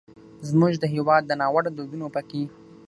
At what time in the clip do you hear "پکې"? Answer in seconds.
2.15-2.43